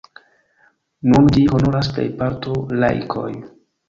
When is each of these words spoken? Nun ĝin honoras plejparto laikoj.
Nun 1.11 1.29
ĝin 1.35 1.45
honoras 1.55 1.89
plejparto 1.97 2.55
laikoj. 2.85 3.29